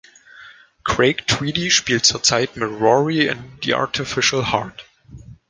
[0.83, 4.83] Craig Tweedy spielt zurzeit mit Rory in The Artificial Heart.